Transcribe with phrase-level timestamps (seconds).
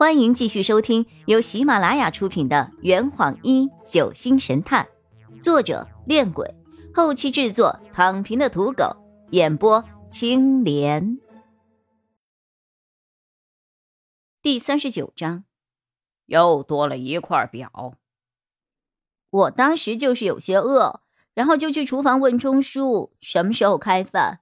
[0.00, 4.88] 欢迎继续收听由喜马拉雅出品的《圆谎一九星神探》，
[5.42, 6.54] 作者：恋鬼，
[6.94, 8.96] 后期制作：躺平的土狗，
[9.28, 11.18] 演播：青莲。
[14.40, 15.44] 第三十九章，
[16.24, 17.98] 又多了一块表。
[19.28, 21.02] 我当时就是有些饿，
[21.34, 24.40] 然后就去厨房问钟叔什么时候开饭。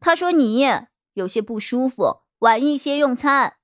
[0.00, 0.66] 他说你
[1.12, 3.57] 有些不舒服，晚一些用餐。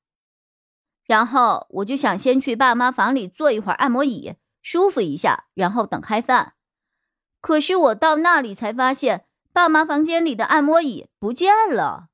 [1.06, 6.54] 然后我就想先去爸妈房里坐一会儿按摩椅，舒服一下，然后等开饭。
[7.40, 12.08] 可是我到那里才发现，爸妈房间里的按摩椅不见了。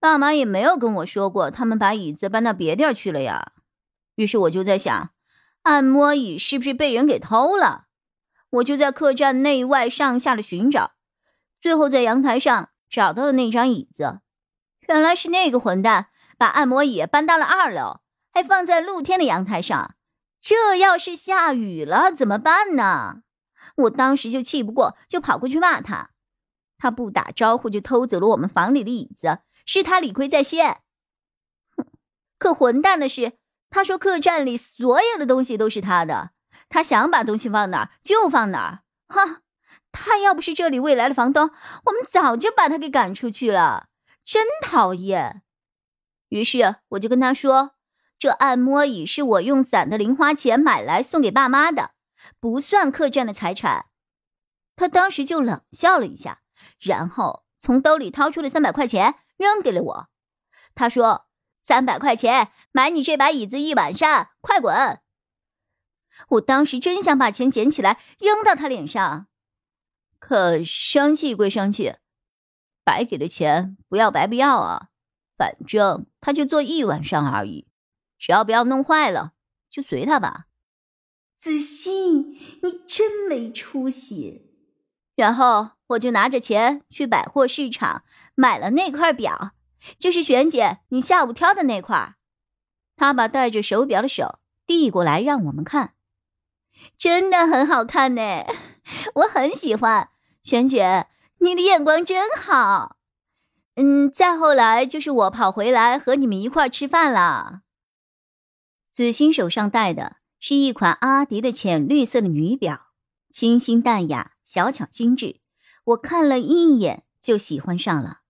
[0.00, 3.52] 爸妈也没有跟我说过，他们把椅子搬到别地儿去了呀。
[4.16, 5.10] 于是我就在想，
[5.62, 7.84] 按摩椅是不是被人给偷了？
[8.50, 10.92] 我就在客栈内外上下的寻找，
[11.60, 14.20] 最后在阳台上找到了那张椅子。
[14.88, 16.08] 原来是那个混蛋。
[16.36, 18.00] 把按摩椅搬到了二楼，
[18.32, 19.94] 还放在露天的阳台上。
[20.40, 23.22] 这要是下雨了怎么办呢？
[23.76, 26.10] 我当时就气不过，就跑过去骂他。
[26.78, 30.82] 他不打招呼就偷走了我们房里的椅子，是他理亏在先。
[31.76, 31.86] 哼！
[32.38, 33.32] 可混蛋的是，
[33.70, 36.30] 他说客栈里所有的东西都是他的，
[36.68, 38.82] 他想把东西放哪儿就放哪儿。
[39.08, 39.40] 哈！
[39.90, 41.50] 他要不是这里未来的房东，
[41.84, 43.88] 我们早就把他给赶出去了。
[44.24, 45.42] 真讨厌！
[46.28, 47.72] 于是我就跟他说
[48.18, 51.92] ：“这按摩椅是我用攒的零花钱买来送给爸妈的，
[52.40, 53.86] 不算客栈的财产。”
[54.74, 56.40] 他当时就冷笑了一下，
[56.80, 60.08] 然后从兜里掏出了三百块钱扔给了我。
[60.74, 61.26] 他说
[61.62, 65.00] ：“三百块钱买你这把椅子一晚上，快滚！”
[66.30, 69.28] 我当时真想把钱捡起来扔到他脸上，
[70.18, 71.94] 可生气归生气，
[72.82, 74.88] 白给的钱不要白不要啊。
[75.36, 77.66] 反正他就坐一晚上而已，
[78.18, 79.32] 只要不要弄坏了，
[79.68, 80.46] 就随他吧。
[81.36, 84.50] 子欣，你真没出息。
[85.14, 88.04] 然后我就拿着钱去百货市场
[88.34, 89.52] 买了那块表，
[89.98, 92.16] 就是璇姐你下午挑的那块。
[92.96, 95.92] 他把戴着手表的手递过来让我们看，
[96.96, 98.44] 真的很好看呢，
[99.16, 100.08] 我很喜欢。
[100.42, 101.06] 璇姐，
[101.38, 102.96] 你的眼光真好。
[103.76, 107.60] 嗯，再后来就是我跑回来和你们一块吃饭了。
[108.90, 112.88] 子欣手上戴的是一款阿迪的浅绿色的女表，
[113.28, 115.40] 清新淡雅，小巧精致。
[115.84, 118.20] 我看了一眼就喜欢上了。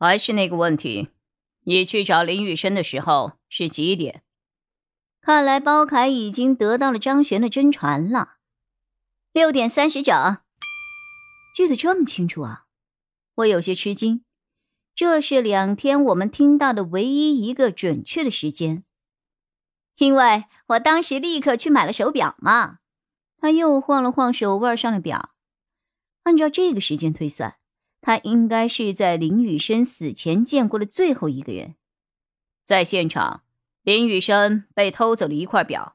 [0.00, 1.10] 还是那个问题，
[1.62, 4.24] 你去找林雨生的时候是几点？
[5.20, 8.38] 看来包凯已经得到了张璇的真传了。
[9.32, 10.38] 六点三十整，
[11.54, 12.64] 记得这么清楚啊！
[13.36, 14.24] 我有些吃惊。
[14.98, 18.82] 这是两天我们听到的唯一一个准确的时间，
[19.98, 22.80] 因为我当时立刻去买了手表嘛。
[23.40, 25.36] 他又晃了晃手腕上的表，
[26.24, 27.58] 按照这个时间推算，
[28.00, 31.76] 他应该是在林雨生死前见过的最后一个人。
[32.64, 33.44] 在现场，
[33.82, 35.94] 林雨生被偷走了一块表，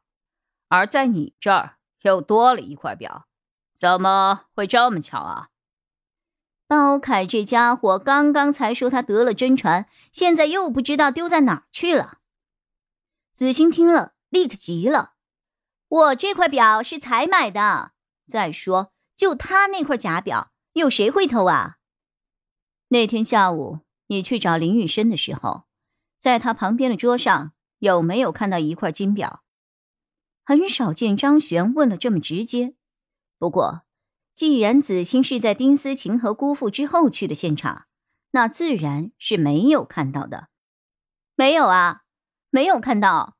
[0.69, 3.27] 而在你这儿又多了一块表，
[3.75, 5.49] 怎么会这么巧啊？
[6.67, 12.19] 包凯这家伙刚刚才说他得了真传，现在又不知道丢在哪儿去了。
[13.33, 15.13] 子欣听了，立刻急了
[15.87, 17.91] ：“我这块表是才买的，
[18.25, 21.77] 再说就他那块假表，有谁会偷啊？”
[22.89, 25.65] 那天下午你去找林雨生的时候，
[26.17, 29.43] 在他旁边的桌上有没有看到一块金表？
[30.45, 32.75] 很少见张璇问了这么直接，
[33.37, 33.83] 不过。
[34.33, 37.85] 既然子欣是在丁思琴和姑父之后去的现场，
[38.31, 40.49] 那自然是没有看到的。
[41.35, 42.01] 没有啊，
[42.49, 43.37] 没有看到。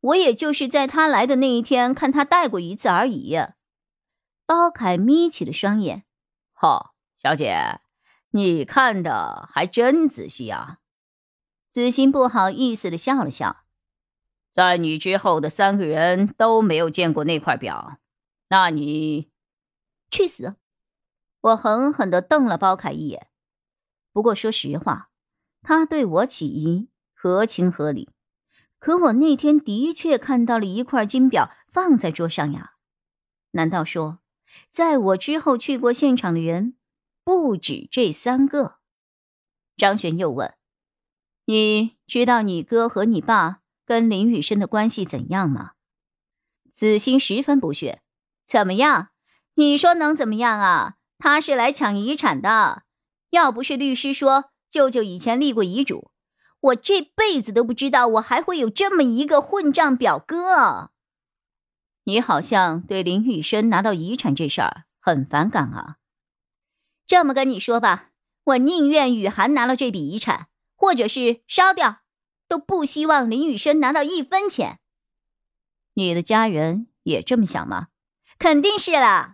[0.00, 3.38] 我也就是在他来的那一天看他戴过一次而已。
[4.44, 6.04] 包凯眯起了双眼。
[6.60, 7.80] 哦，小姐，
[8.32, 10.78] 你看的还真仔细啊。
[11.70, 13.64] 子欣不好意思的笑了笑。
[14.50, 17.98] 在你之后的三个人都没有见过那块表，
[18.48, 19.30] 那你？
[20.14, 20.54] 去死！
[21.40, 23.26] 我狠狠地瞪了包凯一眼。
[24.12, 25.10] 不过说实话，
[25.60, 28.08] 他对我起疑合情合理。
[28.78, 32.74] 可我那天的确看到了一块金表放在桌上呀。
[33.50, 34.20] 难道说，
[34.70, 36.76] 在我之后去过现场的人
[37.24, 38.76] 不止这三个？
[39.76, 40.54] 张璇又问
[41.46, 45.72] ：“你知道你哥和你爸跟林雨生的关系怎样吗？”
[46.70, 48.00] 子欣十分不屑
[48.46, 49.08] ：“怎么样？”
[49.54, 50.94] 你说能怎么样啊？
[51.18, 52.82] 他是来抢遗产的，
[53.30, 56.10] 要不是律师说舅舅以前立过遗嘱，
[56.60, 60.90] 我这辈子都不知道我还会有这么一个混账表哥。
[62.04, 65.96] 你好像对林雨生拿到遗产这事儿很反感啊。
[67.06, 68.10] 这么跟你说吧，
[68.44, 72.00] 我宁愿雨涵拿了这笔遗产，或者是烧掉，
[72.48, 74.80] 都不希望林雨生拿到一分钱。
[75.94, 77.88] 你的家人也这么想吗？
[78.38, 79.33] 肯定是啦。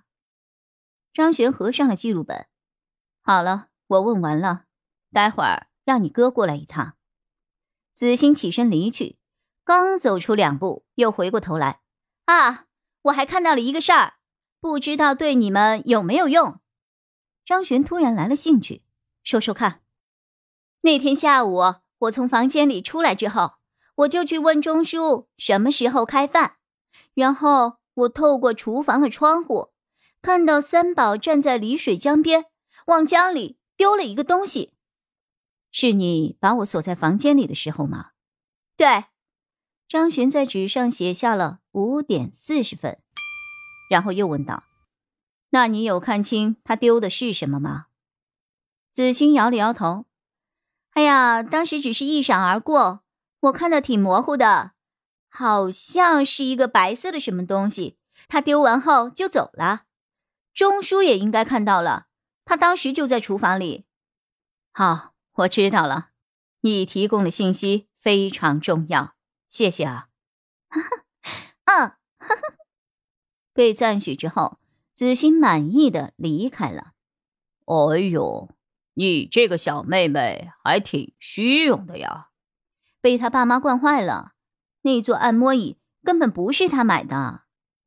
[1.12, 2.46] 张璇合上了记录本。
[3.22, 4.64] 好了，我问完了，
[5.12, 6.94] 待会儿让你哥过来一趟。
[7.92, 9.18] 子欣起身离去，
[9.64, 11.80] 刚走出两步，又回过头来。
[12.24, 12.66] 啊，
[13.02, 14.14] 我还看到了一个事儿，
[14.60, 16.60] 不知道对你们有没有用。
[17.44, 18.84] 张璇突然来了兴趣，
[19.22, 19.82] 说说看。
[20.82, 23.54] 那天下午，我从房间里出来之后，
[23.96, 26.56] 我就去问钟叔什么时候开饭，
[27.12, 29.72] 然后我透过厨房的窗户，
[30.22, 32.46] 看到三宝站在离水江边，
[32.86, 34.74] 往江里丢了一个东西。
[35.72, 38.10] 是你把我锁在房间里的时候吗？
[38.76, 39.06] 对，
[39.88, 42.98] 张璇在纸上写下了五点四十分，
[43.88, 44.64] 然后又问道
[45.50, 47.86] ：“那你有看清他丢的是什么吗？”
[48.92, 50.06] 子欣摇了摇头
[50.92, 53.04] ：“哎呀，当时只是一闪而过，
[53.40, 54.72] 我看的挺模糊的，
[55.28, 57.96] 好像是一个白色的什么东西。
[58.28, 59.84] 他丢完后就走了。
[60.54, 62.06] 钟叔也应该看到了，
[62.44, 63.86] 他当时就在厨房里。”
[64.72, 65.08] 好。
[65.34, 66.10] 我知道了，
[66.60, 69.14] 你提供的信息非常重要，
[69.48, 70.08] 谢谢啊。
[71.64, 71.96] 嗯，
[73.54, 74.58] 被赞许之后，
[74.92, 76.92] 子欣满意的离开了。
[77.64, 78.50] 哎呦，
[78.94, 82.30] 你这个小妹妹还挺虚荣的呀！
[83.00, 84.32] 被他爸妈惯坏了，
[84.82, 87.44] 那座按摩椅根本不是他买的。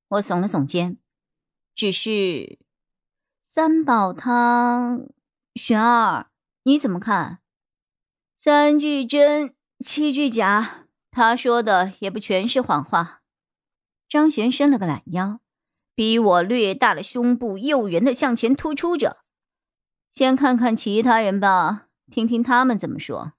[0.07, 0.97] 我耸了耸肩，
[1.75, 2.59] 只是
[3.41, 5.07] 三宝汤，
[5.55, 6.27] 玄儿，
[6.63, 7.39] 你怎么看？
[8.37, 13.21] 三句真，七句假，他说的也不全是谎话。
[14.07, 15.39] 张璇伸了个懒腰，
[15.95, 19.23] 比我略大的胸部诱人的向前突出着。
[20.11, 23.33] 先看看其他人吧，听听他们怎么说。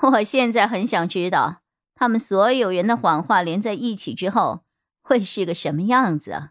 [0.00, 1.60] 我现在很想知道，
[1.94, 4.64] 他们所有人的谎话连在一起之后
[5.02, 6.50] 会是个什么样子。